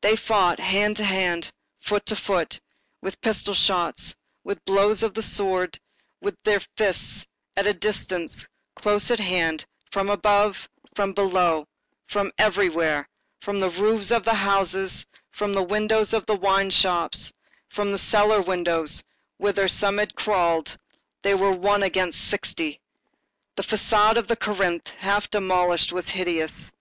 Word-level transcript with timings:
They 0.00 0.16
fought 0.16 0.58
hand 0.58 0.96
to 0.96 1.04
hand, 1.04 1.52
foot 1.78 2.04
to 2.06 2.16
foot, 2.16 2.58
with 3.00 3.20
pistol 3.20 3.54
shots, 3.54 4.16
with 4.42 4.64
blows 4.64 5.04
of 5.04 5.14
the 5.14 5.22
sword, 5.22 5.78
with 6.20 6.34
their 6.42 6.58
fists, 6.76 7.24
at 7.56 7.68
a 7.68 7.72
distance, 7.72 8.48
close 8.74 9.12
at 9.12 9.20
hand, 9.20 9.64
from 9.92 10.10
above, 10.10 10.68
from 10.96 11.12
below, 11.12 11.68
from 12.08 12.32
everywhere, 12.36 13.08
from 13.40 13.60
the 13.60 13.70
roofs 13.70 14.10
of 14.10 14.24
the 14.24 14.34
houses, 14.34 15.06
from 15.30 15.52
the 15.52 15.62
windows 15.62 16.12
of 16.12 16.26
the 16.26 16.34
wine 16.34 16.70
shop, 16.70 17.14
from 17.68 17.92
the 17.92 17.96
cellar 17.98 18.42
windows, 18.42 19.04
whither 19.36 19.68
some 19.68 19.98
had 19.98 20.16
crawled. 20.16 20.76
They 21.22 21.36
were 21.36 21.52
one 21.52 21.84
against 21.84 22.20
sixty. 22.22 22.80
The 23.54 23.62
façade 23.62 24.16
of 24.16 24.26
Corinthe, 24.40 24.88
half 24.98 25.30
demolished, 25.30 25.92
was 25.92 26.08
hideous. 26.08 26.72